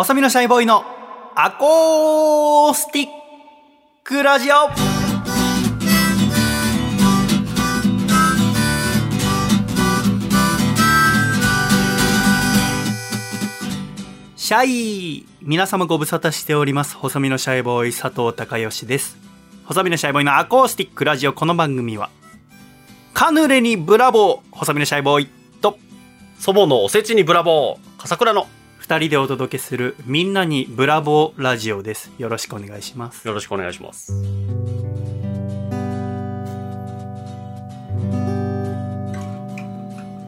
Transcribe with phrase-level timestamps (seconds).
[0.00, 0.82] 細身のシャイボーイの
[1.36, 3.08] アコースティッ
[4.02, 4.54] クラジオ。
[14.36, 16.96] シャイ皆様ご無沙汰しております。
[16.96, 19.18] 細身のシャイボーイ佐藤孝義です。
[19.66, 21.34] 細身のシャイボーイのアコースティックラジオ。
[21.34, 22.08] この番組は
[23.12, 24.40] カヌレにブラボー。
[24.50, 25.28] 細身のシャイボーイ
[25.60, 25.76] と
[26.38, 28.00] 祖母のおせちにブラボー。
[28.00, 28.46] 笠倉の
[28.90, 32.10] 二人でお届けするみんなにブラボーラジオです。
[32.18, 33.24] よろしくお願いします。
[33.28, 34.12] よろしくお願いします。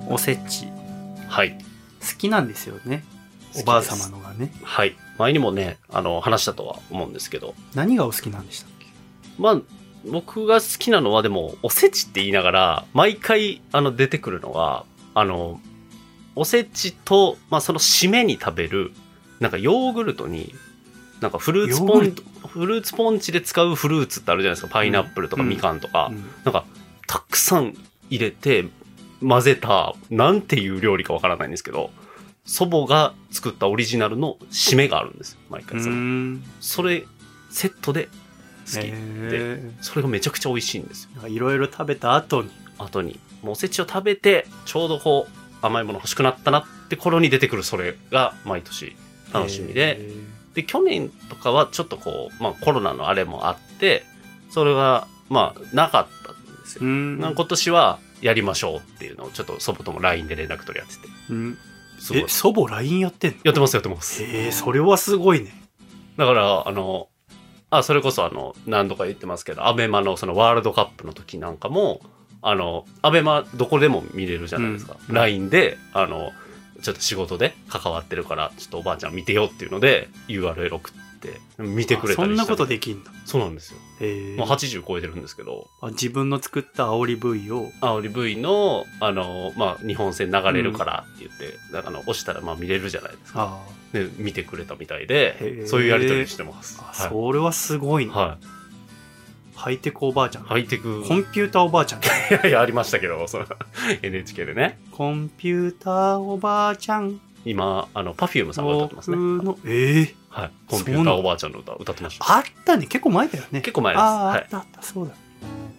[0.09, 0.69] おせち。
[1.27, 1.59] はい。
[1.59, 3.03] 好きなんですよね。
[3.61, 4.53] おばあ様のがね。
[4.63, 4.95] はい。
[5.19, 7.57] 前にもねあの話したとは思うんですけど。
[7.75, 8.87] 何がお好きなんでしたっけ？
[9.41, 9.61] まあ
[10.09, 15.61] 僕が好きなのはでもおせちって言いながら毎回あの出てくるのがあの
[16.35, 18.93] おせちと、まあ、その締めに食べる
[19.41, 20.55] なんかヨーグルトに
[21.21, 22.15] なんかフルーツポン
[22.49, 24.73] フルーツポンチで使うフルーツってあるじゃないですか。
[24.73, 25.49] パイナップルとかうん。
[25.49, 26.25] みかんとか、うん。
[26.45, 26.65] なんか
[27.07, 27.77] たくさん
[28.11, 28.67] 入れて
[29.21, 31.91] 混ぜたなんていう料理かわからないんですけど
[32.45, 35.89] 祖母が作ったオリジナルの締めがあるんですよ毎う回そ
[36.61, 37.05] それ
[37.51, 38.09] セットで
[38.67, 38.75] 好き。
[38.81, 41.23] でへそれがめちゃくちゃ美味しいんですよ。
[41.27, 42.51] えいろいろ食べた後に。
[42.79, 43.19] 後に。
[43.43, 48.97] もうおせちを食べてちょうどこう甘いもの欲しくなったなって頃に出てくるそれが毎年
[49.33, 50.15] 楽しみで、へ
[50.55, 54.05] で去年とかはちょっとこう、まあ、コロナのあれもあって
[54.51, 61.01] それがまあなかったんですよ、今年はやりましょうっていうのをちょっと祖母とも LINE で連絡取り合ってて。
[61.31, 61.59] うん。
[61.99, 62.23] すごい。
[62.23, 63.39] え祖母 LINE やってんの？
[63.45, 64.23] やってますやってます。
[64.23, 65.53] へえそれはすごいね。
[66.17, 67.09] だからあの
[67.71, 72.01] あそれこそあの何度か言ってますけどアベマのそのワールドカップの時なんかも
[72.43, 75.15] あのアベマどこでも見れるじゃないですか、うん。
[75.15, 76.33] LINE であの
[76.83, 83.13] ちょっと仕事で関わってるからちょっとおばあちゃん見てよっていうので URL 送って見てくれたりそんなことできんだ。
[83.25, 83.79] そうなんですよ。
[84.01, 84.37] へえ。
[84.37, 85.69] もう80超えてるんですけど。
[85.81, 87.71] あ自分の作った煽り部位を。
[87.81, 93.63] あオリ V のあの、まあ、日本戦流れるからって言って、あの押したらまあ見れるじゃないですか。
[93.65, 96.81] あで見てくれたみたいへでーそういうやり取りしてます。
[96.81, 97.09] あ、はい。
[97.09, 98.62] それはすごいね、はい
[99.63, 103.47] ハイテクおばあちゃん、ハイテクコンピューターおばあちゃん いやいや、ありましたけど、その
[104.03, 104.81] NHK でね。
[104.91, 109.17] コンピューターおばあちゃん今、あの、Perfume さんが歌ってますね。
[109.17, 110.51] 僕のええはい。
[110.67, 112.37] コンピューターおばあちゃんの歌歌ってました。
[112.37, 114.03] あったね結構前だよね結構前です。
[114.03, 114.41] ああ、はい。
[114.41, 115.15] あったあったそうだ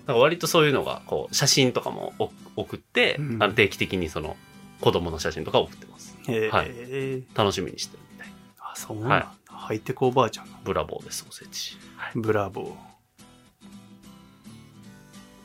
[0.07, 2.13] なんか割とそういうのが、こう、写真とかも
[2.55, 4.37] お送って、うんあの定期的にその、
[4.79, 6.17] 子供の写真とか送ってます。
[6.29, 8.33] へえ、はい楽しみにしてるみたい。
[8.61, 11.77] あそうなんだ、はいハイテクおばあちゃんなブラボーです、おせち。
[11.97, 12.11] はい。
[12.15, 12.92] ブラボー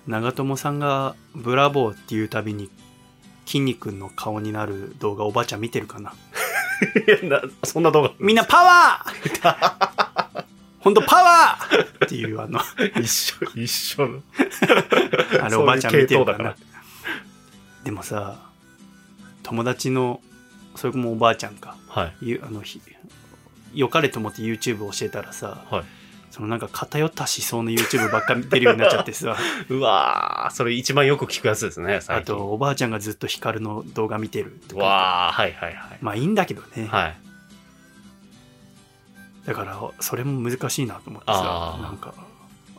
[0.09, 2.71] 長友さんが「ブラボー」っていうたびに
[3.47, 6.13] 筋肉の顔になる動画おばあちゃん見てるか な？
[7.65, 8.13] そんな動画。
[8.19, 10.45] みんなパワー
[10.81, 12.61] ほんとパワーっていうあの
[13.01, 14.23] 一緒、一緒の。
[15.45, 16.55] あれおばあちゃん見てるかな？
[17.85, 18.39] でもさ
[19.43, 20.21] 友達の
[20.75, 22.15] それもおばあちゃんかはい。
[22.23, 22.81] ゆあのひ
[23.75, 25.85] 良かれと思って YouTube 教えたらさはい。
[26.31, 29.37] そのなんか偏った思想の YouTube ばっか見てるようになっちゃってさ
[29.69, 32.01] うわー、それ一番よく聞くやつですね。
[32.09, 35.99] あとおばあちゃんがずっとヒカルの動画見てるとかわー、はいはいはい。
[36.01, 37.17] まあいいんだけどね、はい。
[39.47, 42.13] だからそれも難しいなと思ってさなんか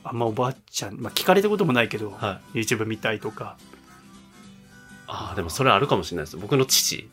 [0.04, 3.58] あんまおばあちゃん、まあ、聞かれたこともないけど、はい YouTube 見たいとか
[5.08, 6.38] ああ、でもそれあるかもしれないです。
[6.38, 7.10] 僕の父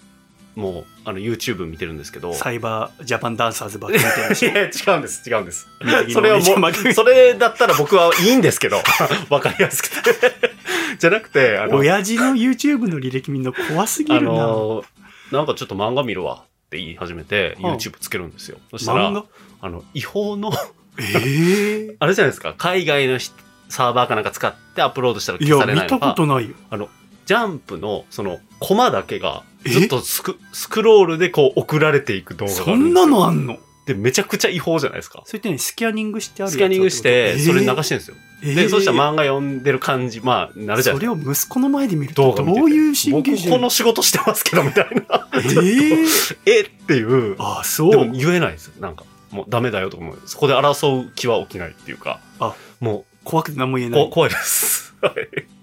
[0.56, 2.34] もあの YouTube 見てるんですけど。
[2.34, 5.68] サイバージャパンダンサーズばっかり見てるしいや、違うんです、違うんです。
[6.12, 8.78] それはもう、それだったら僕はいいんですけど、
[9.30, 10.10] わかりやすくて。
[10.98, 14.84] じゃなくて、あの、親父の YouTube の履歴見るの怖すぎあるな、の、
[15.30, 18.58] なんかちょっと漫画見るわって言い始めて、はあ YouTube つけるんですよ。
[18.70, 19.24] そしたら漫、画？
[19.60, 20.52] あの、違法の、
[20.98, 23.34] ええ あれじゃないですか、海外の人
[23.68, 26.88] サーバーかなんか使ってアップロードしたらい消さや見たれないのか、ことないよあの、
[27.26, 33.06] ジャンプの、その、コマだけが、ずっとスクスクロールでこう送られていく動画があそるんですよ。
[33.06, 33.58] んなのあんの？
[33.86, 35.22] で、めちゃくちゃ違法じゃないですか。
[35.26, 38.16] それってねスキャニングしてあるスキャニングして、それ流してるんですよ。
[38.42, 42.22] えーで、そしたら漫画読んでる感じ、まあ、なるじゃないですれを息子の前で見ると？
[42.22, 45.28] 動画見ててどういう神経僕この仕事してますけど、みたいな。
[45.34, 46.60] えー、 え？
[46.62, 47.36] っていう。
[47.38, 48.74] あそうでも言えないですよ。
[48.80, 52.20] なんか、もうダメだよとかも、そこで争う気は起きないっていうか。
[52.40, 54.94] あも怖くて何も言えう、ないこ怖いです。
[55.00, 55.14] はい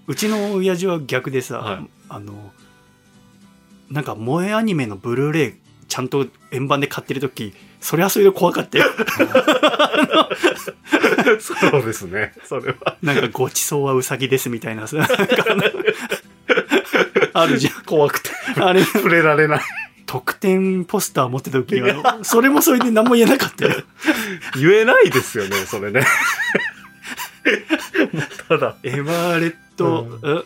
[0.06, 2.32] うちの親父は逆でさ、はいあの
[3.90, 5.54] なんか萌えアニメのブルーレイ
[5.88, 8.86] ちゃんと円盤で買ってる時それはそれで怖かったよ
[11.40, 12.32] そうですね。
[12.44, 12.96] それは。
[13.02, 14.86] なんかごちそうはウサギですみたいな
[17.32, 18.30] あるじゃん怖くて。
[18.60, 19.60] あれ触れられない。
[20.06, 23.72] 特典ポスター持ってた時は、それもそれで何も言えなかったよ。
[24.56, 26.04] 言えないですよね、それね。
[28.48, 28.76] ただ。
[28.82, 30.44] エバーレット、うん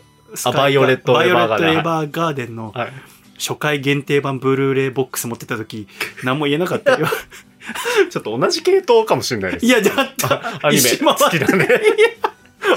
[0.52, 2.92] バイオレットバイオレットエヴァーガーデンエヴァーガーデンのはい。
[3.38, 5.88] 初回限定版ブルーレイボックス持ってた時、
[6.24, 7.06] 何も言えなかったよ。
[8.10, 9.66] ちょっと同じ系統かもしれないです。
[9.66, 10.66] いや、だった。
[10.66, 11.68] アニメ好きだね。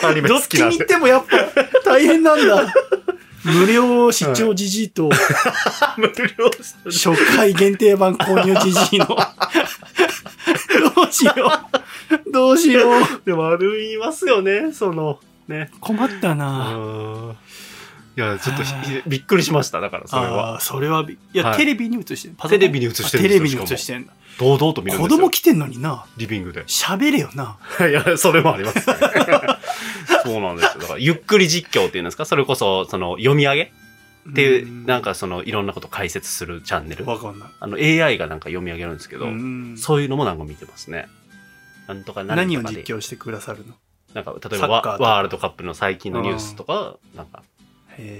[0.04, 0.86] アニメどっちに行っ。
[0.86, 1.38] てもやっぱ
[1.84, 2.74] 大変なんだ。
[3.44, 5.10] 無料視聴じじいと
[5.98, 6.52] 無料
[6.86, 9.08] 初回限定版購入じじいの。
[9.08, 9.18] ど
[11.10, 11.34] うしよ
[12.28, 12.31] う。
[12.31, 13.02] どうしよう。
[13.25, 15.72] でもありますよね、その、ね。
[15.80, 16.75] 困ったな。
[16.75, 16.80] う
[17.31, 17.36] んい
[18.22, 18.72] や、ちょっとひ
[19.08, 20.60] びっくりしました、だからそれあは。
[20.62, 22.36] それはび、いや、はいテレビに映してる。
[22.50, 24.14] テレビに映してるテレビに映してんだ。
[24.40, 25.08] 堂々と見るん子。
[25.10, 26.06] 供来てんのにな。
[26.18, 26.64] リビングで。
[26.64, 27.58] 喋れよな。
[27.88, 28.96] いや、それもありますね。
[30.24, 30.82] そうなんですよ。
[30.82, 32.26] だから、ゆっくり実況っていうんですか？
[32.26, 33.72] それこそ、その、読み上げ？
[34.30, 37.06] っていう、なんかその、いろんなこと解説するチャンネル。
[37.06, 37.50] わかんない。
[37.60, 41.08] あの、AI がなんか読み上げるんですけど、うんそういうのもなんか見てますね。
[41.88, 43.74] なんとか何を実況してくださるの？
[44.14, 47.44] なんか、例えばワワールドカップの最近のニュースとか、なんか、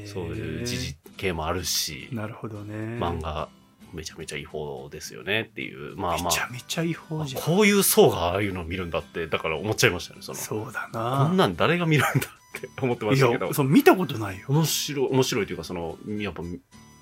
[0.06, 3.00] そういう時事系もあるし、なるほどね。
[3.00, 3.50] 漫画、
[3.94, 7.42] めちゃめちゃ違法ですよねっていう、まあまめちゃあ、めちゃ違法じゃん。
[7.42, 10.38] こういう層がああいうのを見るんだって、だから思っちゃいましたね、その。
[10.38, 11.28] そうだこな。
[11.28, 13.54] んなん誰が見るんだって思ってまいしたけどや、。
[13.54, 14.46] そう、見たことないよ。
[14.50, 16.44] 面白い、面白いというか、その、やっぱ、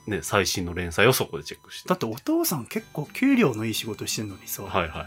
[0.07, 1.89] ね、最新の連載をそこでチェックして。
[1.89, 5.05] だってお父さん結構給料のいい仕事してんのにさ、はいはい。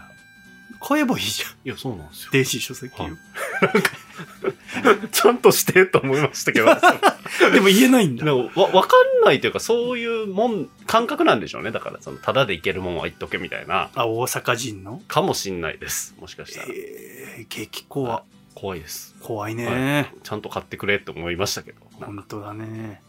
[0.81, 1.49] 買えばいいじゃん。
[1.65, 2.31] いや、そうなんですよ。
[2.31, 3.03] 電子書籍を。
[3.05, 3.13] はい
[5.11, 6.67] ちゃんとしてと思いましたけど。
[7.51, 8.33] でも言えないんだ。
[8.33, 11.71] わ、わかんないというか、そういうもん、感覚なんでしょうね。
[11.71, 15.01] だから、その、ただでいけるもんは言っとけみたいな、あ、大阪人の？
[15.07, 16.15] かもしんないです。
[16.19, 16.67] もしかしたら。
[16.69, 18.23] えー、激怖。
[18.53, 19.15] 怖いです。
[19.21, 20.13] 怖いね。
[20.23, 21.79] ちゃんと買ってくれって思いましたけど。
[21.99, 23.01] 本当だね。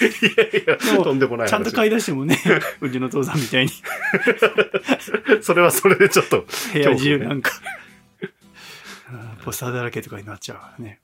[0.00, 1.50] いやいや、とんでもない話。
[1.50, 2.38] ちゃんと買い出してもね、
[2.80, 3.72] うちの父さんみたいに
[5.42, 7.52] それはそれでちょっと、部屋中なんか、
[9.42, 11.00] ポスターだらけとかになっちゃうからね。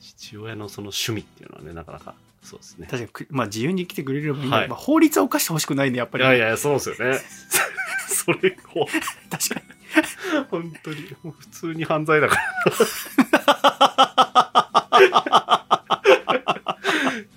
[0.00, 2.86] 父親のその趣味っていうのはね、なかなか、そうですね。
[2.86, 6.24] 確かにく、まあ自由に来てくれればいいんだけど、はいまあ、法律は犯してほしくないね、やっぱり。
[6.24, 7.18] いやいや、そうですよね。
[8.08, 8.86] それを、
[9.30, 10.44] 確かに。
[10.50, 12.42] 本当に、もう普通に犯罪だから。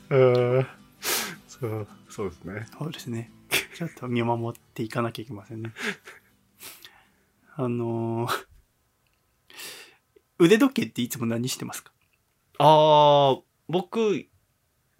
[0.09, 0.67] うん
[1.47, 2.67] そう、そうですね。
[2.77, 3.31] そうですね。
[3.75, 5.71] ちょっと見守っていかなきゃいけませんね。
[7.55, 8.48] あのー
[10.39, 11.91] 腕時計っていつも何してますか？
[12.57, 14.25] ああ、僕、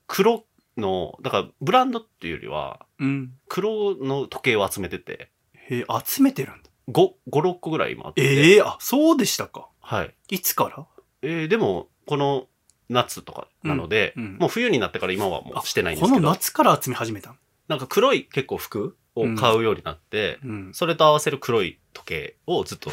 [0.08, 0.46] 黒
[0.78, 3.34] の、だからブランドっていうよりは、うん。
[3.48, 6.70] 黒の時計を集めてて、へえ、集めてるんだ。
[6.90, 8.22] 5、5、6個ぐらい今あって。
[8.22, 9.70] ええあ、そうでしたか。
[9.82, 10.16] はい。
[10.30, 10.86] いつから？
[11.22, 12.48] えーでも、この
[12.90, 17.36] 夏とかなので、うんうんもう冬になってから今はもあうしてないんでこのすけど、夏から集め始めたの？
[17.68, 20.72] なんか黒い結構服を買うようになって、うん。
[20.74, 22.90] それと合わせる黒い時計をずっと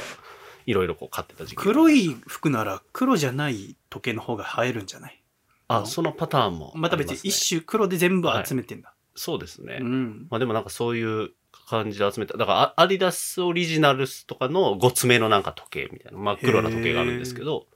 [0.67, 1.57] いろいろこう買ってた時期。
[1.57, 5.23] 黒い服なら黒じゃない時計の方が映えるんじゃない？
[5.69, 6.91] あ、そのパターンもまね。
[6.91, 8.93] た別に一種黒で全部集めてんだ。
[9.15, 9.79] そうですね。
[9.81, 10.27] うん。
[10.31, 11.31] まあでもなんかそういう
[11.69, 12.37] 感じで集めた。
[12.37, 17.67] だからアアディダスオリジナルスとかの5つ目のなんか時計みたいな、真っ黒な時計があるんですけど、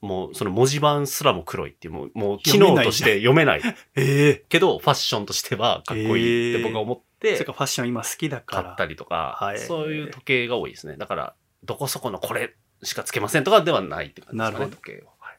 [0.00, 3.62] もうその文字盤すらも黒いっていう、もうもう機能として読めない。
[3.96, 8.62] ええけど、ファッションとしてはかっこいいって僕は思ってそれかファッション今好きだから。
[8.64, 10.96] 買ったりとか、はいそういう時計が多いですね。
[10.96, 11.34] だから、
[11.64, 15.12] どこそこのこれしかつけませんとかではないって感じですかね、なるほど時計は。
[15.18, 15.38] はい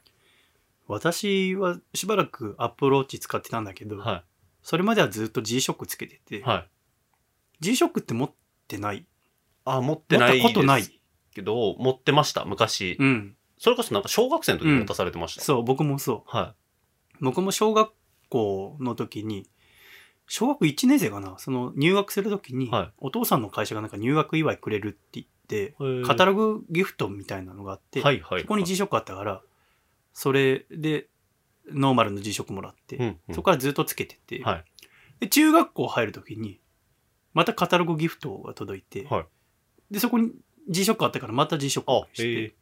[0.90, 4.24] 私はしばらくアップルウォッチ使ってたんだけど、は
[4.60, 6.42] それまではずっと G-SHOCK つけてて、い。
[6.42, 6.68] はい。
[7.60, 8.32] G-SHOCK って持っ
[8.66, 9.06] てない
[9.64, 11.00] あ、持ってない持ったことない
[11.32, 12.96] けど、持ってました、昔。
[12.98, 13.36] うん。
[13.56, 15.42] それこそなんか小学生の時に持たされてました。
[15.42, 16.36] そう、僕もそう。
[16.36, 16.54] は
[17.20, 17.92] 僕も小学
[18.28, 19.46] 校の時に、
[20.26, 25.26] 小学1年生かな、その入学する時に、はいお父さんの会社がなんか入学祝いくれるって言っ。
[26.06, 28.42] カタログギフトみたいなのがあって、はいはい。
[28.42, 29.42] そこに G-SHOCK あったから、
[30.12, 31.08] それで
[31.72, 34.64] ノーマルの G-SHOCK もらって、うんうんそこからずっとつけてて、はい。
[35.20, 36.60] で中学校入る時に、
[37.34, 39.26] またカタログギフトが届いて、はい
[39.90, 40.30] で、そこに
[40.68, 42.54] G-SHOCK あったからまた G-SHOCK あ、して。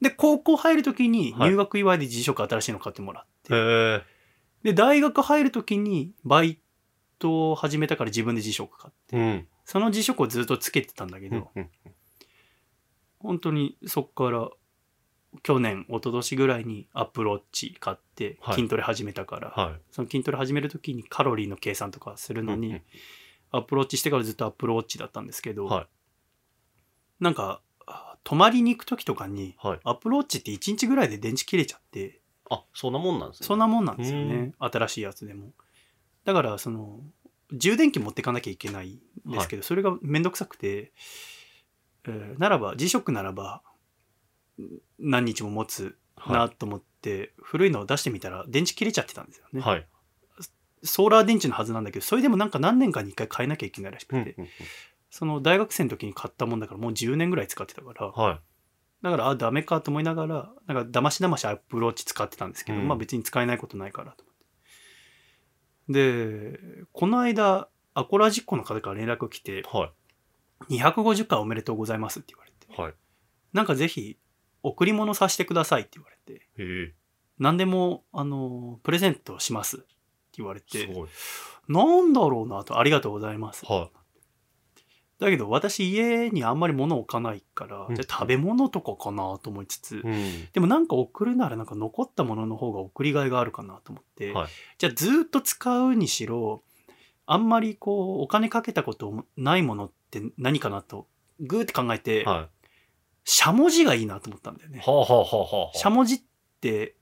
[0.00, 4.02] で、高校入る時にはい入学祝いで G-SHOCK 新しいの買ってもらって、へえ。
[4.62, 6.58] で、大学入る時にバイ
[7.18, 9.46] トを始めたから自分で G-SHOCK 買って、うん。
[9.64, 11.70] その G-SHOCK をずっとつけてたんだけど、うんうん
[13.20, 14.50] 本当にそっから
[15.42, 18.54] 去年、一昨年ぐらいにアップルウォッチ買ってはい。
[18.56, 19.80] 筋トレ始めたから、はい。
[19.92, 22.82] その筋トレ始める時にカロリーの計算とかするのに、うんうん。
[23.52, 25.86] アップルウォッチしてからずっとアップルウォッチだったんですけど、はい。
[27.20, 29.80] なんかあ泊まりに行く時とかにはい。
[29.84, 33.46] アップルウォッチって1日ぐらいで電池切れちゃってあ、そんなもんなんですね。
[33.46, 35.52] そんなもんなんですようね新しいやつでも。
[36.24, 37.00] だからその
[37.52, 40.92] 充電器持ってかなきゃいけないんですけど、それがめんどくさくて、
[42.06, 43.62] えーならば G-SHOCK ならば
[44.98, 49.86] 何日も持つなと思って、古いのを出してみたら電池切れちゃってたんですよね、はい。
[50.82, 54.48] ソーラー電池のはずなんだけどそれでもなんか何年かに1回変えなきゃいけないらしくて、うんうん
[55.12, 58.06] その大学生の時に買ったもんだからもう10年ぐらい使ってたから。
[58.06, 58.40] はい。
[59.02, 62.86] だからあダメかと思いながらなんかだましだましアップローチ使ってたんですけど、うん。
[62.86, 64.40] まあ別に使えないことないからと思って。
[65.92, 66.60] で
[66.92, 69.90] この間アコラジッコの方から連絡来ては
[70.68, 72.80] 250回おめでとうございますって言われてい。
[72.80, 72.94] はい。
[73.52, 74.18] なんかぜひ
[74.62, 76.94] 贈り物させてくださいって言われてへえ。
[77.38, 79.86] 何でもあのプレゼントしますって
[80.36, 80.88] 言われて。
[81.68, 83.90] なんだろうなとありがとうございますは
[85.20, 90.00] だけど私家にあんまり物置かないから、うんじゃあ食べ物とかかなと思いつつ、い。
[90.00, 90.48] うん。
[90.52, 94.48] でもなんか送るならなんか残ったものの方が送りがいがあるかなと思って、はい。
[94.78, 96.62] じゃあずっと使うにしろ
[97.26, 99.94] あんまりこうお金かけたことないものって
[100.36, 101.06] 何かなと
[101.40, 102.48] グーって考えて、はい。
[103.24, 104.82] しゃもじがいいなと思ったんだよね。
[104.84, 105.78] はあはあはあはあ。
[105.78, 106.20] しゃもじっ
[106.60, 106.96] て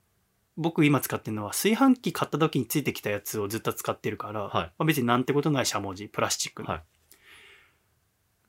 [0.57, 6.83] 僕今使ってるのは炊飯器買った時についてきたやつをずっと使ってるから、はいまあ、別になんてことないしゃもじプラスチックの、はい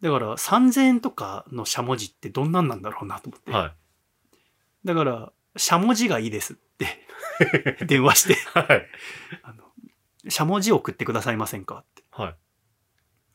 [0.00, 3.72] だから3000円とかのしゃもじってどんなんなんだろうなと思って、はい。
[4.86, 6.86] だからしゃもじがいいですって
[7.84, 8.86] 電話してはい。
[9.42, 9.64] あの
[10.28, 12.36] しゃもじ送ってくださいませんかってはい。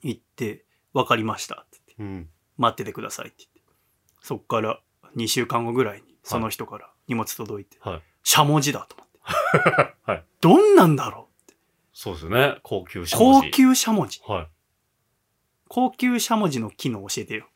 [0.02, 0.66] 言って
[0.96, 2.30] 分かりましたって言ってうん。
[2.58, 3.62] 待っててくださいって言って
[4.22, 4.80] そっから
[5.18, 8.02] 2週間後ぐらいにその人から荷物届いて、はい。
[8.24, 9.08] しゃもじだと思っ
[9.64, 10.24] て はい。
[10.42, 11.52] どんなんだろう
[11.94, 12.58] そうですよね。
[12.64, 13.48] 高級しゃもじ。
[13.50, 13.52] 高。
[13.52, 14.48] 級しゃもじはい。
[15.68, 17.48] 高級しゃもじの機能教えてよ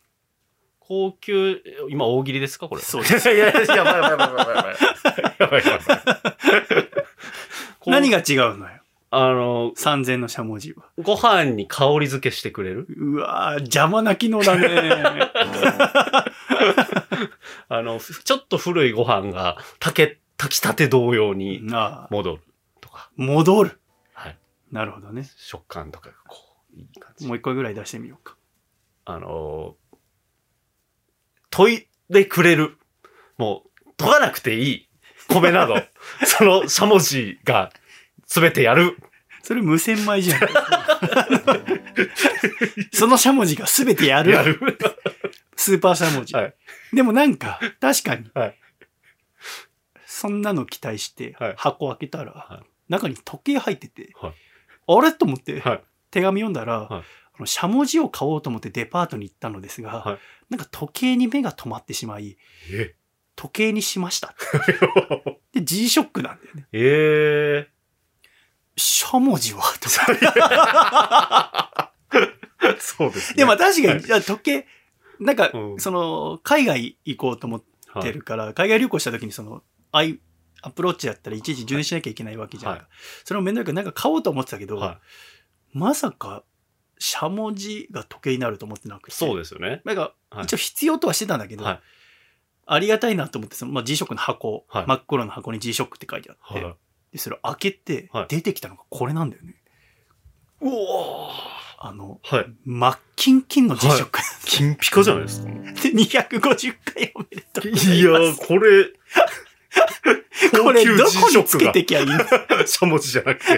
[0.79, 2.81] 高級、今大喜利ですかこれ？
[2.81, 3.29] そうです。
[3.31, 4.65] いやいや、やばいやばいやばいやばい
[5.39, 5.65] やばい。
[5.65, 5.95] やば
[6.79, 6.89] い。
[7.85, 8.78] 何がが違うのよ
[9.11, 12.85] あの、3000のしゃもじはご飯に香り付けしてくれる？
[12.95, 14.67] うわー邪魔な機能だね
[17.69, 21.61] あの、ふちょっと古いご飯が炊け、炊きたて同様に
[22.09, 22.41] 戻る
[22.81, 23.09] とか。
[23.15, 23.79] 戻る
[24.13, 24.37] はい。
[24.71, 26.37] なるほどね食感とかがこ
[26.75, 27.27] う、いい感じ。
[27.27, 28.35] もう一個ぐらい出してみようか
[29.05, 32.77] あのー、研いでくれる。
[33.37, 34.89] もう、研がなくていい。
[35.29, 35.75] 米など。
[36.25, 37.71] そのしゃもじが
[38.29, 38.95] 全てやる。
[39.41, 40.39] それ無洗米じゃん。
[42.93, 44.31] そのしゃもじが全てやる。
[44.31, 44.59] やる。
[45.55, 46.55] スーパーしゃもじ、はい。
[46.93, 48.55] でもなんか確かに、はい。
[50.05, 51.53] そんなの期待してはい。
[51.57, 52.91] 箱開けたら、はい。
[52.91, 54.33] 中に時計入ってて、はい。
[54.87, 55.13] あれ？
[55.13, 55.83] と思って、はい。
[56.11, 57.03] 手紙読んだら、
[57.45, 60.19] しゃもじを買おうと思ってデパートに行ったのですが、はい。
[60.49, 62.37] なんか時計に目が止まってしまい
[62.71, 62.95] え？
[63.35, 64.35] 時計にしました。
[65.53, 66.67] で G ショックなんだよね。
[66.73, 67.69] え
[68.79, 69.61] しゃもじは？
[69.79, 73.37] とー、そうですね。
[73.37, 74.67] でも確かに、いや時計、
[75.19, 80.19] なんか、うんその、海外行こうと思っはい、てるから、海外旅行した時にその、アイ、
[80.61, 82.79] Apple Watch だったらいちいち充電しなきゃいけないわけじゃんか。
[82.81, 82.87] はい
[83.25, 84.99] それもめんどいからなんか買おうと思ってたけど、は
[85.73, 86.43] まさか、
[86.99, 89.11] しゃもじが時計になると思ってなくい。
[89.11, 89.17] て。
[89.17, 89.81] そうですよね。
[89.85, 91.79] なんか、はい一応必要とはしてたんだけど、はい
[92.71, 96.75] ありがたいなと思って、その、まあ、G-SHOCK の箱、はい真っ黒の箱に G-SHOCK って書いてあって、はい。
[97.11, 99.55] で、それを開けてはい、出てきたのがこれなんだよね。
[100.61, 101.29] うお
[101.81, 102.45] あの、はい。
[102.65, 105.47] 真っキンキンの G-SHOCK、金ピカじゃないですか。
[105.49, 108.19] で、250回おめでとうございいます。
[108.19, 108.85] やー、これ、
[110.61, 112.19] これどこにつけてきゃいいの？
[112.67, 113.57] しゃもじじゃなくて、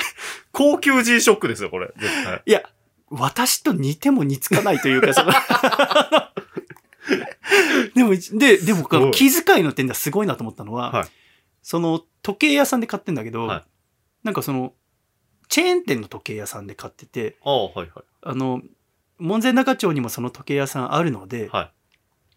[0.51, 1.91] 高級 G ショックですよ、これ。
[1.97, 2.41] 絶対。
[2.45, 2.61] いや、
[3.09, 5.31] 私と似ても似つかないというか、その
[7.95, 11.09] でも、で、でも、すごい気遣いの点ではすごいなと思ったのは、はい
[11.61, 13.63] その、時計屋さんで買ってんだけど、はい
[14.23, 14.73] なんかその、
[15.49, 17.89] チェーン店の時計屋さんで買ってて、ああ、はいはい。
[18.21, 18.61] あの、
[19.17, 21.71] 門前仲町にもその時計屋さんあるので、はい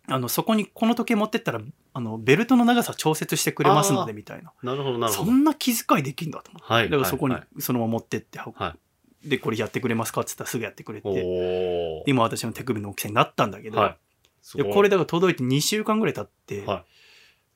[0.06, 1.60] あの、そこにこの時計持ってったら、
[1.94, 4.52] あの、ベルトの長さ調節してくれますので、みたいな。
[4.62, 5.26] なるほど、なるほど。
[5.26, 6.72] そんな気遣いできるんだと思って。
[6.72, 6.90] はい。
[6.90, 8.76] だからそこにはいそのまま持ってって、は
[9.24, 12.02] で、これやってくれますかって言ったらすぐやってくれて、おー。
[12.06, 13.98] 今私の手首の大きさになったんだけど、はい。
[14.42, 16.84] すごいでこれだから届いて2週間ぐらい経って、はい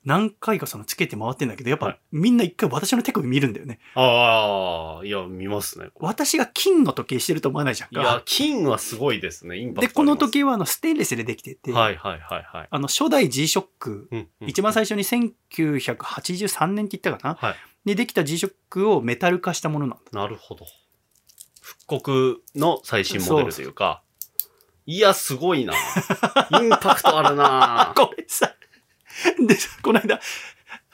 [0.09, 3.79] 何回かそのつけて回ってんだけど、やっぱはいみんな一回私の手首見るんだよね。
[3.95, 5.91] ああ、いや、見ますね。
[5.97, 9.59] 私が金の時計してると思わないじゃんいやか。、金はすごいですね。
[9.59, 12.69] インパクトありで、ますこの時計はあのステンレスでできてて、はいはいはいはい。
[12.71, 17.57] あの初代 G-SHOCK、うんうん一番最初に1983年って言ったかな、はい。
[17.85, 20.19] にできた G-SHOCK をメタル化したものなんだ。
[20.19, 20.65] なるほど。
[21.61, 24.03] 復刻の最新モデルというか。
[24.87, 25.75] いや、すごいな。
[25.75, 27.93] インパクトあるな。
[27.97, 28.55] これさ、
[29.47, 30.21] で、この間、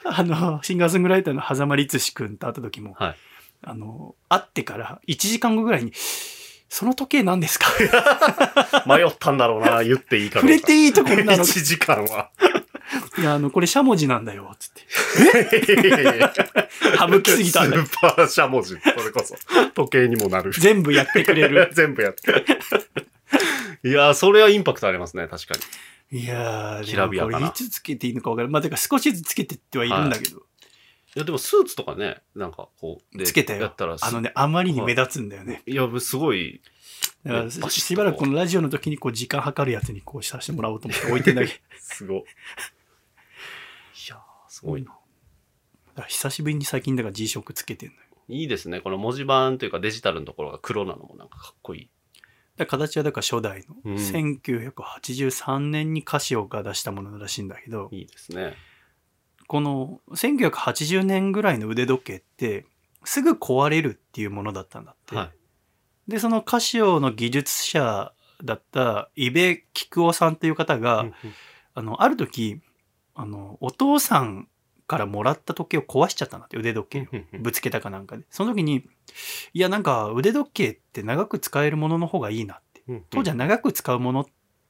[0.03, 3.15] あの、シンガーソングライターの狭間律志くんと会った時も、はい
[3.63, 5.91] あの、会ってから1時間後ぐらいに、
[6.69, 7.67] その時計何ですか？
[8.85, 10.55] 迷ったんだろうな、言っていいかどうか。
[10.55, 11.37] 触れていいところなの？
[11.37, 12.29] か1時間は。
[13.17, 14.81] いや、あの、これしゃもじなんだよ、つって。
[17.09, 19.35] 省きすぎたんだよスーパーしゃもじ、それこそ。
[19.73, 20.51] 時計にもなる。
[20.51, 21.69] 全部やってくれる。
[21.73, 22.45] 全部やって。
[23.87, 25.61] いやー、それはインパクトありますね、確かに。
[26.17, 28.53] いやー、きらびやかなこれいつつけていいのか分からない。
[28.53, 30.41] まあ、てか少しずつつけてってはいるんだけど、い
[31.15, 35.61] や、でもスーツとかね、なんかこう、でつけたよやったら、あのね、あまりに目立つんだよね。
[35.65, 36.61] いや、すごい、
[37.69, 41.53] しばらくこのラジオの時にこう時間計るやつにこうさせてもらおうと思って置いてんだけど。
[41.79, 42.17] すごい。
[42.19, 42.21] い
[44.09, 44.97] やー、すごいな。
[46.07, 48.01] 久しぶりに最近だから G-SHOCK つけてんのよ。
[48.29, 48.79] いいですね。
[48.79, 51.89] この文字盤というかデジタルのところが黒なのもなんかかっこいい。
[52.57, 58.55] だ形はだから初代の、うん1983年にカシオが出したものらしいんだけど、いいですね。
[59.47, 62.65] この1980年ぐらいの腕時計って
[63.03, 65.15] すぐ壊れるっていうものだったんだって。
[65.15, 66.11] はい。
[66.11, 71.13] で、そのカシオの技術者だった伊部菊夫さんっていう方が、うんうん
[71.77, 72.61] あの、ある時、
[73.15, 74.47] あの、お父さん
[74.87, 77.39] からもらった時計を壊しちゃったんだって、腕時計を。
[77.39, 78.23] ぶつけたかなんかで。
[78.29, 78.87] その時に、
[79.53, 82.83] いや、なんか腕時計って長く使えるものの方がいいなって。
[82.87, 84.27] うん当時は長く使うもの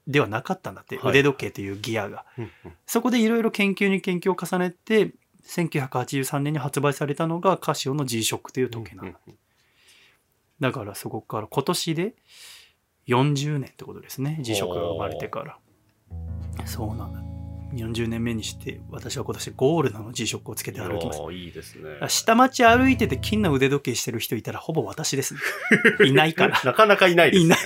[0.07, 2.25] ではなかったんだって、はい腕時計というギアが。
[2.85, 5.13] そこでいろいろ研究に研究を重ねて、
[5.47, 9.19] 1983年に発売されたのがカシオの G-SHOCK という時計なんだ。
[10.59, 12.15] だからそこから今年で
[13.07, 15.57] 40年ってことですね G-SHOCK が生まれてから
[16.65, 17.34] そうなんだ
[17.75, 22.07] 40年目にして私は今年ゴールドの G-SHOCK をつけて歩きますいいですね。
[22.07, 25.39] 下町歩いてて金の腕時計してる人いたらほぼ私ですね
[26.05, 27.43] いないからなかなかいないです。
[27.43, 27.59] いない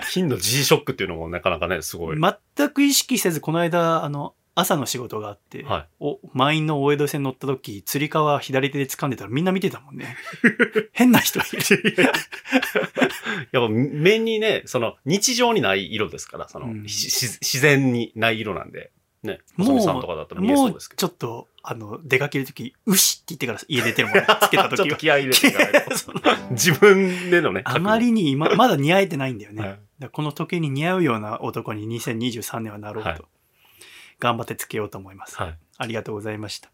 [0.10, 2.16] 金の G ショックっていうのもなかなかね、すごい。
[2.18, 5.88] 全く意識せずこの間あの朝の仕事があって、はい。
[6.00, 10.16] お満員の大江戸線乗った時つり革左手で掴んでたらみんな見てたもんね。
[10.92, 12.02] 変な人いる。
[13.52, 16.82] やっぱ目にね、その日常にない色ですから、その、うん。
[16.82, 24.74] 自然にない色なんで、ね、も細見さんとかだったら見えもそうですけちょっとあの出かける時牛って言ってから家出てるもんねつけたど。
[24.76, 25.96] ちょっ時はと気合い入れていかないと。
[25.96, 30.10] その自分でのね、あまりに今まだ似合えてないんだよね、はい。
[30.10, 33.20] この時計に似合うような男に2023年はなろうと、はい
[34.22, 35.58] 頑張ってつけようと思います、はい。
[35.78, 36.70] ありがとうございました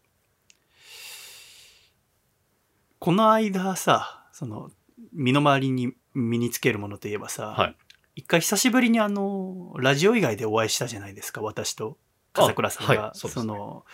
[2.99, 4.69] この間さその
[5.13, 7.75] 身の回りに身につけるものといえばさ、はい
[8.15, 11.97] 一回久しぶりにあのラジオ以外でお会いしたじゃないですか私と
[12.33, 13.85] 笠倉さんが、あはいそうですねの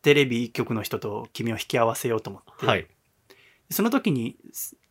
[0.00, 2.86] テレビ局の人と君を引き合わせようと思って、はい。
[3.70, 4.38] その時に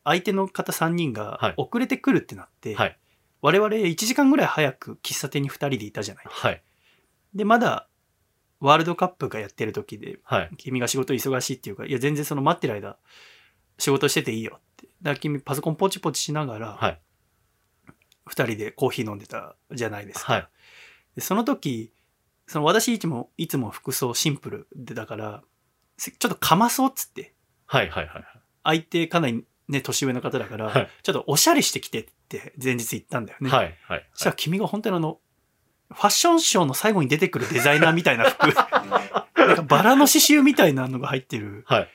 [0.04, 3.00] 相手の方3人がはい遅れてくるってなって、はい。
[3.42, 6.26] 我々1時間ぐらい早く喫茶店に2人でいたじゃない。
[6.30, 6.62] はい。
[7.34, 7.88] でまだ
[8.60, 10.50] ワールドカップがやってる時ではい。
[10.58, 12.98] 君が仕事忙しいっていうからいや全然その待ってる間
[13.78, 17.02] 仕事してていいよってだから君パソコンポチポチしながらはい。
[18.30, 20.34] 2人でコーヒー飲んでたじゃないですか。
[20.34, 20.48] はい。
[21.16, 21.94] でその時
[22.48, 25.44] その私いつもいつも服装シンプルでだから
[25.98, 27.34] せちょっとかまそうっつって
[27.66, 27.90] はい。
[27.90, 28.08] はい。
[28.08, 28.24] はい。
[28.64, 33.50] 相手かなりね年上の方だから、はいちょっとおしゃれしてきてって前日言ったんだよね。
[33.50, 33.78] はい。
[33.88, 34.10] はい。
[34.14, 35.20] そしたら君が本当にあの
[35.94, 38.48] ファッションショーの最後に出てくるデザイナーみたいな服
[39.38, 41.90] なんかバラの刺繍みたいなのが入ってるはい。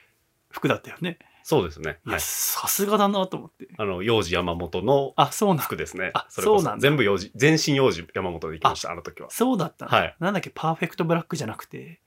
[0.50, 1.18] 服だったよね。
[1.44, 1.98] そうですね。
[2.06, 2.20] いや、はい。
[2.20, 3.68] さすがだなと思って。
[3.76, 6.10] あの、幼児山本のあ、そうなん服ですね。
[6.14, 9.30] あれこそうなんだ全部幼児、全身幼児山本で行きました、あの時は。
[9.30, 12.00] そうだったんだはいなんだっけ、パーフェクトブラックじゃなくて、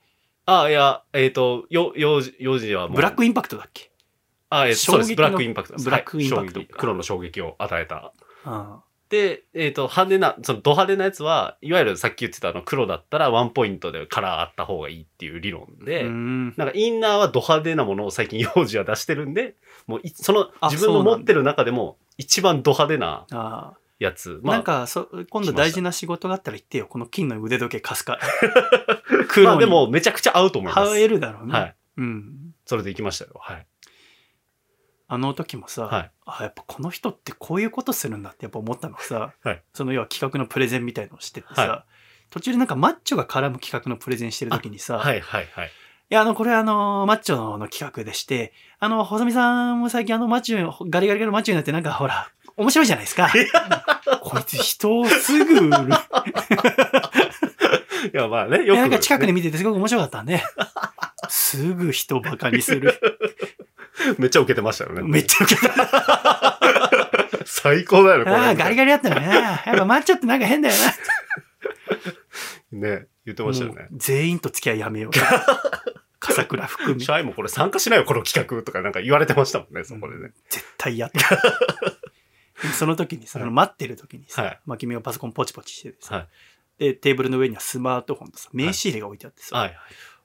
[0.45, 2.95] あ、いや、えっ、と、よ、幼児、幼児はもう。
[2.95, 3.91] ブラックインパクトだっけ？
[4.49, 5.09] あ、えーそうです。
[5.09, 5.85] 衝撃のブラックインパクトです。
[5.85, 8.13] ブラックインパクトはい衝撃黒の衝撃を与えた。
[8.45, 8.81] あ
[9.15, 15.85] で、えっ、と、派手な、そのド派手なやつは、いわゆるさっき言ってたあの黒だったらワンポイントでカラーあった方がいいっていう理論あ。
[15.85, 16.47] で、ん。
[16.57, 19.55] なんかインナーはド派手なものを最近 幼児は出してるんで、
[19.87, 24.41] もういそのあ自分の持ってる中でも一番ド派手なあやつ。
[24.43, 24.45] あ。
[24.45, 26.87] まあ、なんかそ、今度大事な仕事があったら言ってよ。
[26.87, 28.19] この金の腕時計貸すか。
[29.07, 30.89] ま 黒にあでもめちゃくちゃ合うと思います。
[30.89, 31.53] 羽えるだろうね。
[31.53, 31.75] はい。
[31.97, 32.53] うん。
[32.65, 33.31] それで行きましたよ。
[33.39, 33.65] はい。
[35.07, 41.85] あの時もさ、はいあやっぱこの人ってこういうことするんだってやっぱ思ったのがさ、はいその要は企画のプレゼンみたいのをしててさ、は
[42.29, 45.71] 途中でなんかマッチョが絡む企画のプレゼンしてる時にさ、はいはいはい。
[46.11, 53.27] いや、あの、これあの、マッチョの企画でして、あの、細見さんも最近あの、マッチョ、ガリガリガリのマッチョになってなんかほら、面白いじゃないですか。
[54.21, 55.71] こいつ人をすぐ売る。
[58.13, 60.43] いやまあね、いよく、やなんか近くで見ててすごく面白かったんで、
[61.27, 62.93] すぐ人バカにする。
[64.19, 65.01] めっちゃ受けてましたよね。
[65.03, 66.59] めっちゃ受けた。
[67.45, 68.35] 最高だよね、これ。
[68.35, 69.27] ああ、ガリガリやったらね。
[69.65, 70.75] やっぱマッチョってなんか変だよ
[72.71, 73.47] ね、言ってな。
[73.47, 73.87] ましたよね。
[73.93, 75.11] 全員と付き合いやめよう。
[76.19, 77.03] 笠倉含み。
[77.03, 80.31] 社員もこれ参加しないよ、この企画とかなんか言われてましたもんね、そこでね。
[80.49, 81.35] 絶対やった。
[82.61, 86.27] でその時にその待ってる時にさ、はいまあ、君がパソコンポチポチしててさ、はい
[86.77, 89.77] でテーブルの上にはスマートフォンとさ名刺入れが置いてあってさ、はい。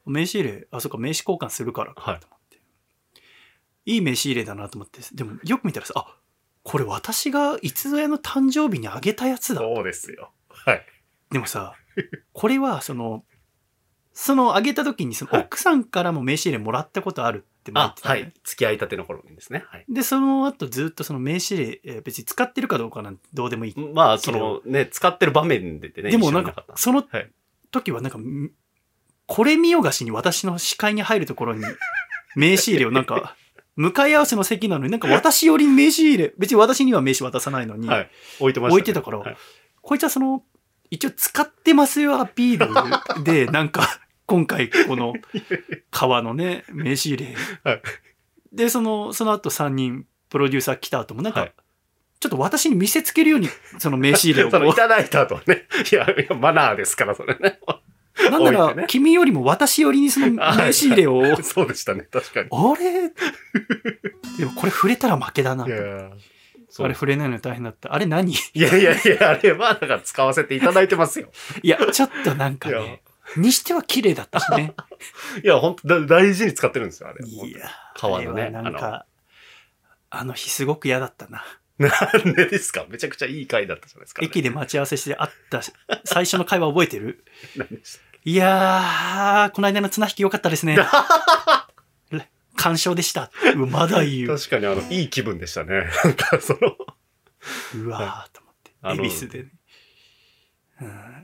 [0.04, 2.39] 名刺入れあそっか名刺交換するからかはいと思って、
[3.86, 6.16] い、い名刺入れだなと思ってでもよく見たらさあ
[6.62, 10.30] これ私がいつぞやの誕生日にあげたやつだそうですよ。
[10.48, 10.82] はい。
[11.30, 11.74] でもさ
[12.32, 13.24] これはその
[14.12, 18.32] そのあげた時にそのはい奥さんからも名刺入れもらったことあるって前言っあて、たはい。
[18.44, 19.64] 付き合いたての頃にですね。
[19.66, 19.84] はい。
[19.88, 27.30] でその後ずっとその名刺入れえー別に使ってるかどうかなんてどうでもいいまあ、そのね、使ってる場面でね、でもなんか一緒にいなったそのはい
[27.70, 28.50] 時はなんか、ん
[29.26, 31.62] これ見よがしに私の視界に入るところに
[32.34, 33.36] 名刺入れをなんか
[33.80, 38.10] 向かい合わせの席なのになんか私より名刺入れ 別に私には名刺渡さないのに、はい。
[38.38, 39.36] 置いてました、置いてたからはい
[39.80, 40.44] こいつはその
[40.90, 45.14] 一応使ってますよアピールで なんか今回この
[45.90, 47.82] 革のね名刺入れ、はい
[48.52, 51.52] でそのその後3人プロデューサー来た後もなんか、はい
[52.20, 55.66] ちょっと私に見せつけるようにその名刺入れをこ そうのいただいた後はね。
[55.90, 57.58] いや、いやマナーですから、それね。
[58.30, 62.48] なんなら、君よりも私よりにその 名刺入れを、 そうでしたね、確かに。
[62.50, 63.10] あれ？
[64.38, 65.64] でもこれ触れたら負けだな。
[65.64, 67.92] あれ触れないの大変だった。
[67.92, 68.32] あれ何？
[68.32, 71.30] いいやいやいや、あれは、だから使わせていただいてますよ。
[71.62, 73.02] や、ちょっとなんかね、
[73.36, 74.74] にしては綺麗だったしね。
[75.42, 77.26] いや、本当だ大事に使ってるんですよ、あれ。
[77.26, 78.52] いや、革のね
[80.12, 81.44] あの日すごく嫌だったな。
[81.80, 81.88] な
[82.24, 82.86] んでですか？
[82.90, 84.26] めちゃくちゃいい回だったじゃないですか、ね。
[84.28, 85.62] 駅で待ち合わせして会った
[86.04, 87.24] 最初の会話覚えてる？
[87.56, 90.76] 何でしたいやー、この間の綱引き良かったですね。
[92.56, 93.30] 鑑賞でした。
[93.56, 94.28] まだ言う。
[94.36, 95.84] 確かに、あの、いい気分でしたね。
[96.04, 96.76] なんか、その、
[97.86, 99.02] うわーと思って。
[99.04, 99.50] 恵比寿でね。
[100.82, 101.20] うん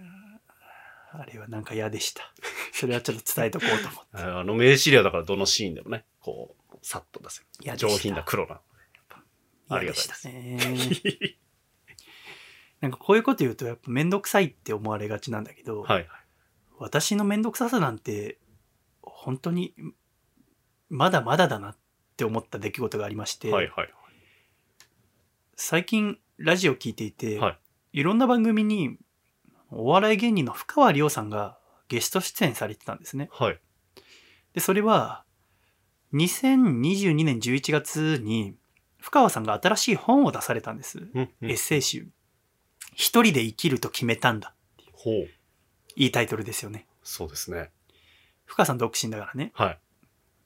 [1.19, 2.31] あれはなんか嫌でした。
[2.73, 4.07] それはちょっと伝えとこうと思って。
[4.19, 7.41] あの名刺入れはだからどのシーンでもね、こう、さっと出せ
[7.71, 7.77] る。
[7.79, 8.61] 上品な黒な。
[9.69, 10.59] ありがたいですたね。
[12.81, 16.09] なんかこういうこと言うとやっぱめんどくさいって思われがちなんだけど、はい。
[16.79, 18.39] 私のめんどくささなんて
[19.03, 19.75] 本当に
[20.91, 21.77] まだまだだなっ
[22.17, 23.89] て思った出来事がありまして、はいはい。
[25.57, 27.59] 最近ラジオ聞いていて、はい
[27.97, 28.99] いろんな番組に
[29.71, 33.31] お笑い芸人の深川亮さんがゲスト出演されてたんですね。
[33.33, 33.59] はい。
[34.53, 35.25] で、それは
[36.13, 38.55] 2022年11月に
[39.07, 40.99] 深川さんが新しい本を出されたんです。
[40.99, 42.09] うん、うんエッセイ集。
[42.93, 44.53] 一人で生きると決めたんだ。
[44.93, 45.29] ほう。
[45.95, 46.89] いいタイトルですよね。
[47.05, 47.71] そうですね。
[48.47, 49.53] 深川さん独身だからね。
[49.55, 49.79] はい。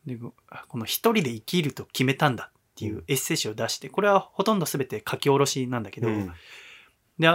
[0.05, 6.31] でこの一人で生きると決めたんだっていうエッセイ集を出して、これはほとんど全て書き下ろしなんだけど、うん
[7.19, 7.29] で、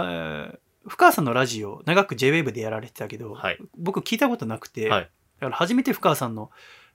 [0.86, 5.10] 深川さんのラジオ、長く JWAVE でやられてたけど、はい僕聞いたことなくて、はい
[5.40, 6.52] だから初めて深川さんの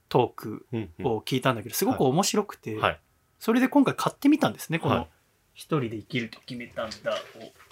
[0.08, 0.66] トーク
[1.04, 3.00] を聞いたんだけど、すごく面白くて、はい。
[3.42, 5.06] それで今回買ってみたんですね、このはい
[5.54, 7.16] 一人で生きると決めたんだを。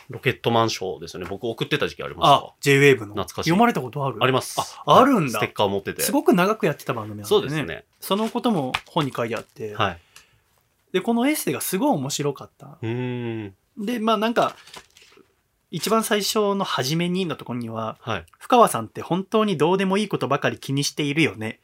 [0.09, 1.28] ロケットマンショーですよね。
[1.30, 3.06] 僕送ってた時期ありましたあ、JWAVE の。
[3.06, 4.18] 懐かしい読まれたことある？
[4.20, 4.61] あります。
[4.85, 5.46] あ、あるんだステ。
[5.46, 6.02] ッカー持ってて。
[6.02, 7.48] すごく長くやってた番組なんだよね。
[7.48, 7.85] そうですね。
[8.00, 9.98] そのことも本に書いてあって、はい。
[10.92, 12.76] で、このエッセイがすごい面白かった。
[12.83, 13.54] うーん。
[13.78, 14.56] で、まあなんか、
[15.70, 18.26] 一番最初の初めにのところには、はい。
[18.38, 21.61] 深川さんって本当にどうでもいいことばかり気にしているよね。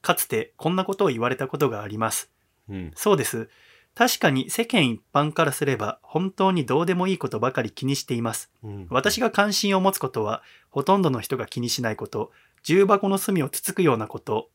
[0.00, 2.30] かつてこんなことを言われたことがあります。
[2.68, 2.92] うん。
[2.94, 3.48] そうです。
[3.94, 8.52] 確かに世間一般からすれば本当にどうでもいいことばかり気にしています。
[8.62, 12.30] うん私が関心を持つことはほとんどの人が気にしないこと、
[12.62, 14.50] 重箱の隅をつつくようなこと。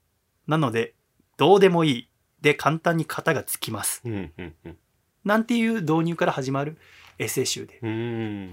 [0.48, 0.96] なので、
[1.38, 2.10] どうでもいい
[2.42, 4.02] で簡単に型がつきます。
[4.06, 4.32] うん。
[4.38, 4.56] うん。
[4.66, 4.78] うん。
[5.26, 6.78] なんていう導入から始まる？
[7.18, 7.80] エッセイ集で。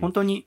[0.00, 0.46] 本当に、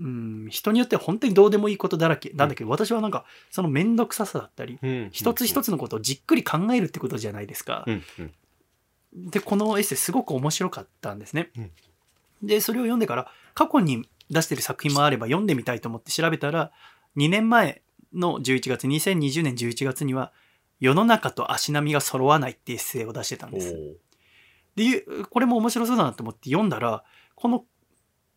[0.00, 7.84] うん、人によっては本当にどうでもいいことだらけなんだけど、私はなんかその面倒くささだったり、うん一つ一つのことをじっくり考えるってことじゃないですか。
[7.86, 8.02] うん。
[8.18, 9.30] うん。
[9.30, 11.50] で、このエッセイすごく面白かったんですね。
[11.56, 11.70] うん
[12.42, 16.72] で、それを読んでから、過去に出してる作品もあれば読んでみたいと思って調べたら、
[17.16, 17.82] 2年前
[18.14, 20.32] の11月、2020年11月には、
[20.78, 23.74] 世の中と足並みが揃わないってエッセイを出してたんおです。
[23.74, 23.94] ー
[24.76, 27.64] で、これも面白そうだなと思って読んだら、この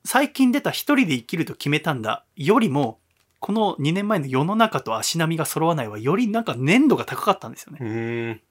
[0.05, 2.99] 最近出た一人で生きると決めたんだよりも、
[3.39, 8.41] この2年前の世の中と足並みが揃わないはよりなんか粘度が高かったんですよね。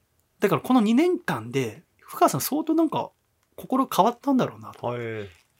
[0.41, 3.11] だからこの2年間で、深川さん相当なんか
[3.57, 4.87] 心変わったんだろうなと。
[4.87, 5.01] はい。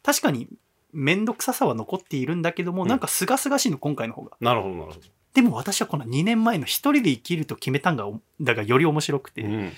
[0.03, 0.49] 確かに
[0.93, 4.37] 面倒くささは残っているんだけども、うんなんか清々しいの今回の方が。
[4.41, 5.01] なるほど、なるほど。
[5.35, 8.07] でも私はこの2年前の一人で生きると決めたんが、
[8.41, 9.73] だがより面白くて、うん。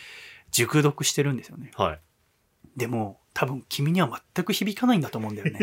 [0.50, 1.70] 熟読してるんですよね。
[1.77, 2.00] はい。
[2.77, 5.58] でも多分君には全く響かないんだと思うんだよね。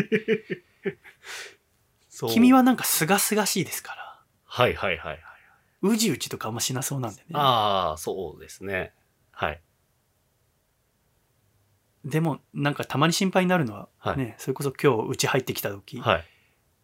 [2.09, 4.21] そう君はなんか清々しいですから。
[4.43, 5.19] はいはいはいはい。
[5.81, 7.27] うじうじとかあんましなそうなんでね。
[7.33, 8.93] ああ、そうですね。
[9.31, 9.61] はい。
[12.03, 16.25] でもなんかたまに心配になるのは、はいね、それこそ今日うち入ってきた時、はい。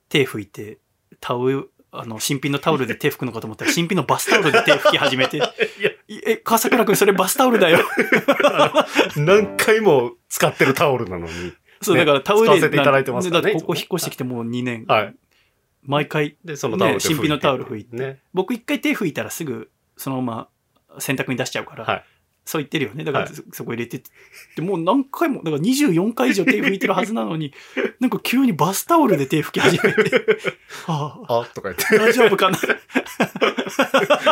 [0.10, 0.80] 手拭いて
[1.20, 5.48] タオルあの新品のタオルで手拭くのかと思ったら新品のバスタオルで手拭き始めて いや、
[6.08, 7.80] いえ笠倉君それバスタオルだよ
[9.16, 11.32] 何回も使ってるタオルなのに。
[11.82, 15.16] そうねだからタオルで使わせていただいてますからねここ引っ越してきてもう2年、はい。
[15.84, 18.20] 毎回で、そのタオルね新品のタオル拭いてね。
[18.34, 20.50] 僕一回手拭いたらすぐそのま
[20.92, 22.04] ま洗濯に出しちゃうから、はい
[22.48, 24.02] そう言ってるよねだからはいそ,、そこ入れて
[24.56, 27.54] でもう何回もだから24回以上手拭いてるはずなのに
[28.00, 30.26] なんか急にバスタオルで手拭き始めて
[30.88, 31.98] あああ、とか言って。
[31.98, 32.58] 大丈夫かな？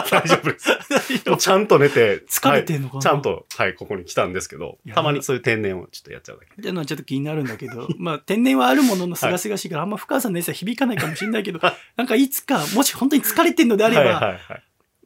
[0.09, 1.29] 大丈夫です。
[1.29, 2.23] もうちゃんと寝て。
[2.29, 2.97] 疲れてんのかな？
[2.97, 6.53] はいちゃんと、はい、ここに来たんですけどたまにそういう天然をちょっとやっちゃうだけ。
[6.53, 11.59] っていうのはちょっと気になるんだけど、まあ天然はあるもののすがすがしいから、あんま深川さんのやつは響かないかもしれないけど、
[11.95, 14.63] なんかいつか、もし本当に疲れてんのであれば、はいはいはい。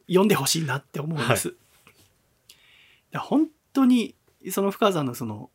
[0.08, 1.48] 読んでほしいなって思うんです。
[1.48, 1.56] いや
[3.18, 4.16] 本当に、
[4.50, 5.50] その深川さんのその、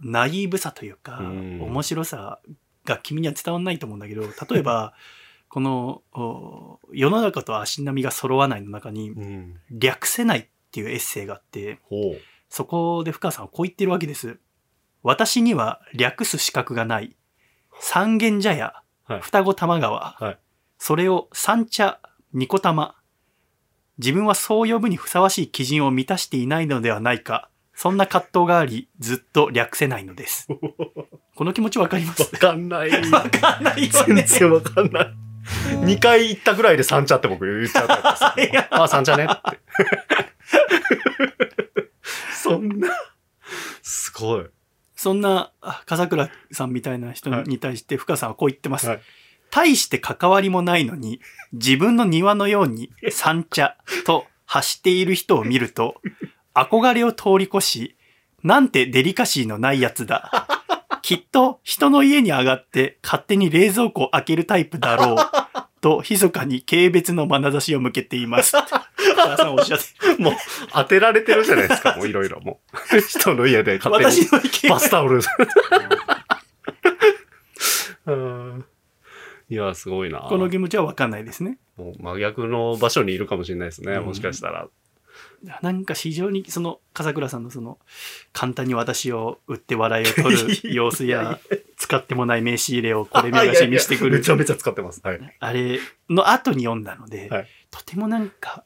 [0.00, 2.40] ナイーブさというか、うん面白さ
[2.84, 4.94] が君には伝わんないと思うんだけど、例えば、
[5.48, 9.60] この、お世の中と足並みが揃わないの中に、うん。
[9.70, 11.80] 略せないっていうエッセイがあって。
[12.48, 14.40] そこで深川さんはこう言ってるわけです。
[15.02, 17.16] 私には略す資格がない。
[17.80, 20.38] 三軒茶屋、はい双子玉川、はい
[20.78, 22.00] それを三茶、
[22.32, 22.96] 二子玉。
[23.98, 27.48] 自分はそう呼ぶにふさわしい基準を満たしていないのではないか。
[27.74, 30.48] そんな葛藤があり、ずっと略せないのです。
[31.34, 32.22] この気持ちわかります？
[32.22, 32.90] わかんない。
[33.10, 34.22] わかんないよ全ね。
[34.22, 35.14] 然わかんない。
[35.84, 39.58] 2回行ったぐらいで三茶って僕言っちゃったんですいやあ、三茶ねって。
[42.32, 42.88] そんな。
[43.82, 44.46] すごい。
[44.96, 48.88] そんな、あ笠倉さんみたいな人に対して深川さんはこう言ってます。
[48.88, 49.00] はい
[49.54, 51.20] 大して関わりもないのに、
[51.52, 55.94] 自分の庭のように三茶と走っている人を見ると、
[56.56, 57.96] 憧れを通り越し、
[58.42, 60.48] なんてデリカシーのないやつだ。
[61.02, 65.16] きっと人の家に上がって勝手に冷蔵庫を開けるタイプだろう。
[65.80, 68.50] と、密かに軽蔑の眼差しを向けています。
[68.50, 68.66] さ
[69.44, 70.20] んおっしゃって。
[70.20, 70.34] もう
[70.72, 72.58] 当てられてるじゃないですか、もういろいろも
[72.92, 73.00] う。
[73.00, 75.20] 人の家で勝手に私の意見バスタオル。
[78.06, 78.64] うん
[79.54, 80.20] いや、すごいな。
[80.20, 81.58] この気持ちはわかんないですね。
[81.76, 84.68] もう真逆の場所にいるかもしれないですね、うんもしかしたら。
[85.62, 87.78] なんか非常にその笠倉さんのその
[88.32, 91.40] 簡単に私を売って笑いを取る 様子いやや
[91.76, 95.00] 使ってもない名刺入れをこれ見出しにしてくるめちゃめちゃ使ってます。
[95.04, 95.36] はい。
[95.38, 98.62] あれの後に読んだので、はいとてもなんか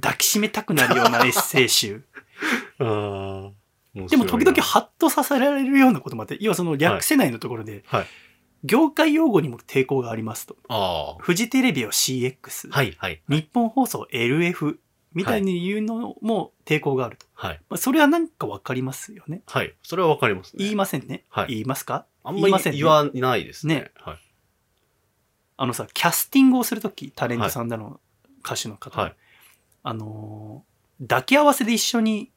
[0.00, 2.02] 抱きしめたくなるようなエッセイ集
[2.78, 2.84] で
[4.16, 8.06] も時々ハッとさせられるようなこともあって要はその略せないのところで、はい。
[8.64, 12.76] 業界用語にも抵抗がありますとあフジテレビを CX、あ。
[12.76, 13.22] はい、はい。
[13.28, 14.76] 日本放送 LF
[15.14, 17.60] みたいに言うのも抵抗があると、はい。
[17.70, 19.74] まあ、それはなんかわかりますよねはい。
[19.82, 20.62] それはわかりますね。
[20.64, 21.24] 言いませんね。
[21.28, 22.04] はい言いますか？
[22.24, 23.74] あんまり言いませんね言わないですね。
[23.76, 24.18] ねはい。
[25.56, 28.00] あのさ、キャスティングをするとき、タレントさんだの、
[28.44, 29.16] 歌手の方、はい
[29.82, 30.68] あのー
[31.08, 32.32] 抱き合わせで一緒に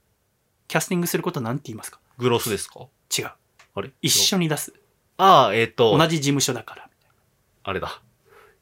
[0.68, 2.00] キャスティングすることなんて言いますか？
[2.20, 2.88] グロスですか？
[3.16, 3.32] 違う。
[3.74, 3.92] あれ？
[4.02, 4.74] 一緒に出す。
[5.22, 6.90] ああ、えっ、と、同じ事務所だから。
[7.64, 8.02] あれだ。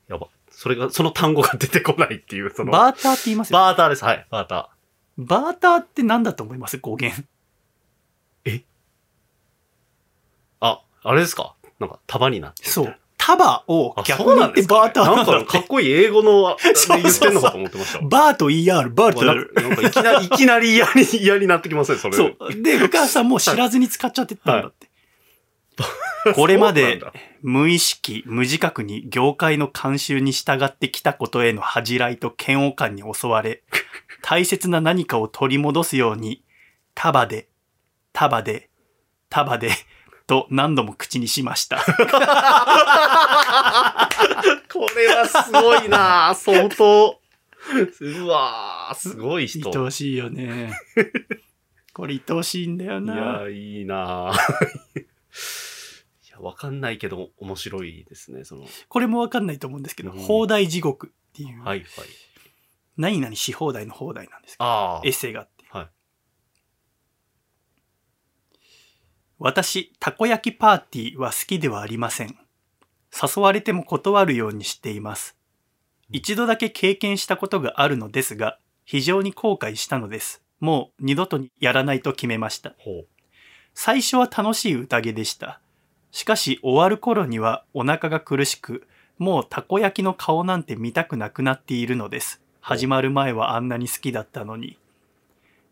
[0.10, 0.28] やば。
[0.52, 2.74] それが、その単語が出てこないっていう、その。
[2.74, 3.60] バーターって言いますよ。
[3.60, 4.04] バーターです。
[4.04, 4.28] はい。
[4.30, 4.69] バータ
[5.17, 6.78] バーターって何だと思います？
[6.80, 7.24] 語源。
[8.43, 8.63] ー。
[10.60, 11.56] あ、あれですか？
[11.80, 12.95] なんか束になってそう。
[13.17, 18.00] 束をあ、逆に言ってバーターなんかかってこいい英語 の、言ってんのかと思ってました。
[18.02, 19.54] バーと ER、バーとな R。
[19.56, 22.17] なんかいきなり、 いきなり嫌に、嫌になってきますね、それ。
[22.17, 22.62] そう。
[22.62, 24.89] で、深川さんも知らずに使っちゃってたんだって。
[26.36, 27.02] これまで
[27.42, 33.64] 無意識、無自覚に業界の慣習に従ってきたことへの恥じらいと嫌悪感に襲われ、
[34.22, 36.44] 大切な何かを取り戻すように、
[36.94, 37.48] 束で、
[38.14, 38.70] 束で、
[39.30, 39.72] 束で、
[40.28, 41.78] と何度も口にしました。
[44.72, 47.20] これはすごいな相当。
[48.02, 49.72] うわーすごい人。
[49.72, 50.74] 愛おしいよね。
[51.94, 53.16] これ愛おしいんだよいな。
[53.16, 54.32] や、いいな
[56.41, 58.65] わかんないけど、面白いですね、その。
[58.88, 61.88] これもわかんないと思うんですけど、うん放題地獄っていう、はい、はい。
[62.97, 65.12] 何々し放題の放題なんですけどああエッ。
[65.13, 65.65] セイがあって。
[65.69, 65.88] はい
[69.41, 72.38] 私、たこ焼きパーティーは好きではありません。
[73.13, 75.38] 誘われても断るようにしています。
[76.12, 80.43] 一度だけ経験したことがあるのですが、非常に後悔したのです。
[80.60, 82.75] もう二度とやらないと決めました。
[82.80, 83.06] ほ
[83.73, 85.62] 最初は楽しい宴でした。
[86.12, 92.41] しかし終わる頃にはお腹が苦しく、もうたこ焼きの顔なんて見たくなくなっているのです。
[92.62, 94.78] 始まる前はあんなに好きだったのに。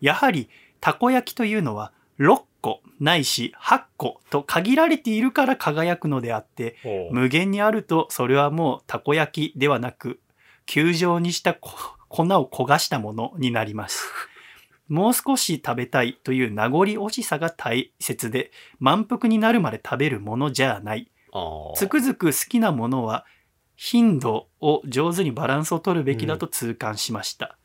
[0.02, 6.76] やはり、たこ焼きというのは6個個ないし8個と限られているから輝くのであって、
[7.12, 10.20] 無限にあるとそれはもうたこ焼きではなく
[10.66, 11.72] 球状にしたこ
[12.10, 14.12] 粉を焦がしたものになります
[14.88, 21.12] もう少し食べたいという名残惜しさが大切で満腹になるまで食べるものじゃない。
[21.76, 23.26] つくづく好きなものは
[23.76, 27.58] 頻度を上手にバランスを取るべきだと痛感しました、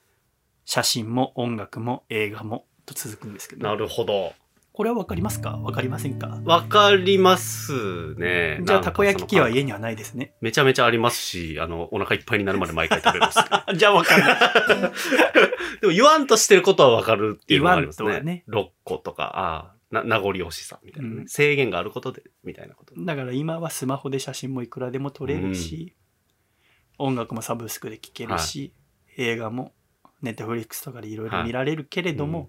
[0.64, 3.66] 写真も音楽も映画もと続くんですけど。
[3.66, 4.35] なるほど。
[4.72, 5.58] これはわかりますか？
[5.58, 6.40] わかりませんか？
[6.44, 8.61] わかりますね。
[8.64, 10.35] じゃあたこ焼き器は家にはないですね。
[10.40, 13.38] めちゃめちゃありますし、あの、お腹いっぱいになるまで毎回食べます。
[13.76, 14.38] じゃあわかんない。
[15.82, 18.06] でも言わんとしてることはわかるっていうのはありますね。
[18.08, 18.44] 言わんとはね。
[18.48, 21.28] 6個とか、ああ、な名残惜しさみたいなね、うん。
[21.28, 22.94] 制限があることで、みたいなこと。
[22.96, 25.94] だから今はスマホで写真もいくらでも撮れるし、
[26.96, 28.72] 音楽もサブスクで聴けるし、
[29.18, 29.74] 映画も
[30.22, 32.48] ネットフリックスとかでいろいろ見られるけれども、はい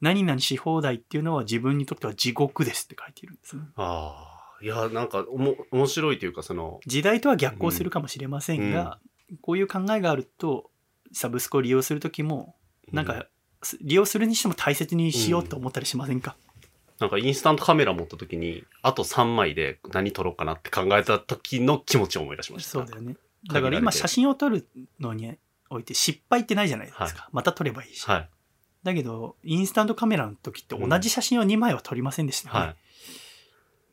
[0.00, 3.62] 何々し放題っていうのは自分にとっては地獄ですって書いているんですね。
[3.76, 8.98] ああ、いや、なんか、おも、面白いというか、その、時代とは逆行するかもしれませんが、
[9.40, 10.70] こういう考えがあると
[11.12, 12.54] サブスクを利用する時も
[12.92, 13.26] なんか、
[13.80, 16.36] 利用するにしても大切にしようと思ったりしませんか、
[16.98, 22.70] なんかインスタントカメラ持った時に、あと3枚で何撮ろうかなって考えた時の気持ちを思い出しました。
[22.70, 23.16] そうだよね。
[23.52, 24.66] だから今写真を撮る
[24.98, 25.36] のに
[25.70, 27.28] おいて失敗ってないじゃないですか。
[27.32, 28.04] また撮ればいいし。
[28.08, 28.30] はい。
[28.88, 32.60] だけど、インスタントカメラの時って同じ写真を2枚は撮りませんでしたよね。
[32.60, 32.76] はい。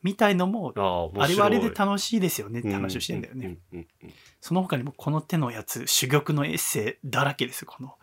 [0.03, 3.58] みたいのも、ああ、れはあれで楽しいですよねって話をしてんだよね。
[4.39, 7.95] その他にもこの手のやつ、珠玉のエッセイだらけですよ、この、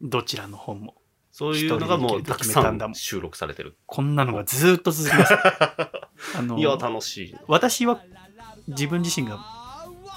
[0.00, 0.94] どちらの本も。
[1.32, 3.76] そういうのがもうたくさんだもんん収録されてる。
[3.86, 5.34] こんなのがずーっと続きます。
[6.38, 7.40] あのいや、楽しいな。
[7.48, 8.02] 私は
[8.68, 9.59] 自分自身が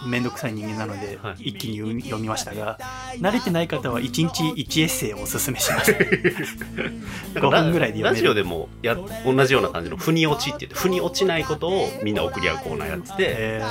[0.07, 1.49] めんどくさい人間なので、はい。
[1.49, 2.77] 一気に読みましたが
[3.19, 5.91] 慣れてない方は1日1エッセイをおすすめします。
[7.35, 8.05] 5分ぐらいで読める。
[8.05, 13.61] ラジオでもや同じような感じの腑に落ちって言って腑に落ちないことをみんな送り合うコーナーやってて、え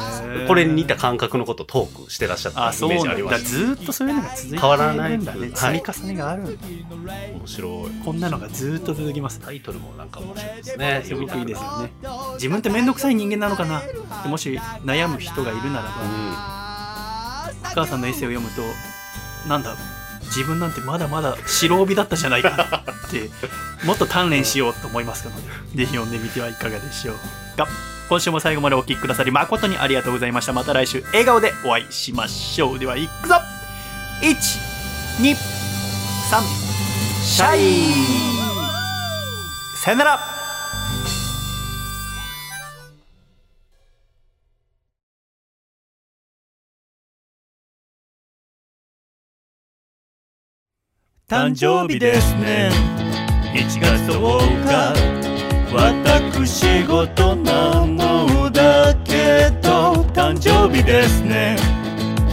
[0.45, 0.47] ー。
[0.47, 6.31] これに似た感覚のことをトークしてらっしゃったイあそうメージありましずーっとそういうのが続いてるんだ変わらないねはい積み重ねが。
[6.31, 8.05] あるんだ、た面白い。
[8.05, 9.41] こんなのがずーっと続きます。
[9.41, 11.03] タイトルもなんか面白いですね。
[11.05, 11.93] すごくいいですよね。
[12.35, 13.83] 自分ってめんどくさい人間なのかな。
[14.29, 15.91] もし悩む人がいるならば、
[17.63, 18.63] 母さんのエッセイを読むと
[19.49, 19.75] なんだ
[20.27, 23.31] 自分なんてまだまだ白帯だったじゃないかって
[23.85, 25.43] もっと鍛錬しようと思いますので
[25.85, 27.17] ぜひ読んでみてはいかがでしょう。
[27.57, 27.69] か
[28.09, 30.53] 今週も最後までお聴きくださり誠にありがとうございました。
[30.53, 32.79] また来週笑顔でお会いしましょう。
[32.79, 33.37] ではいくぞ。
[34.23, 35.37] 123
[37.23, 38.23] シャイ。
[39.77, 40.32] さよなら
[51.33, 52.71] 誕生日ですね。
[53.55, 54.93] 1月10日。
[55.73, 61.57] 私事なのだけど誕生日ですね。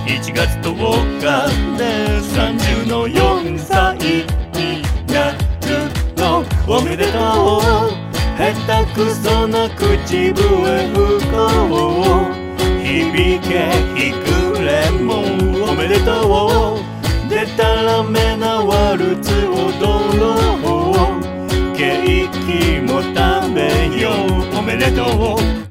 [0.05, 1.23] 1月10日。
[1.77, 1.85] で
[2.27, 6.43] 30の4歳になるの。
[6.67, 7.61] おめでとう。
[8.37, 12.63] 下手くそな口笛吹こう。
[12.83, 15.23] 響けひくれも
[15.71, 16.88] おめでとう。
[17.39, 24.11] でたらめなワルツ踊ろうケーキも食べよ
[24.53, 24.57] う。
[24.57, 25.68] おめでとう。